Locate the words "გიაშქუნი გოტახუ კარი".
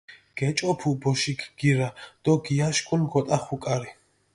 2.45-3.91